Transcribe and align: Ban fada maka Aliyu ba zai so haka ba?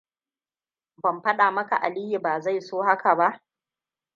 Ban 1.03 1.21
fada 1.21 1.51
maka 1.51 1.75
Aliyu 1.81 2.19
ba 2.21 2.39
zai 2.39 2.61
so 2.61 2.81
haka 2.81 3.15
ba? 3.15 3.41